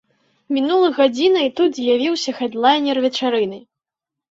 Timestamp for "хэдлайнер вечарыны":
2.41-3.65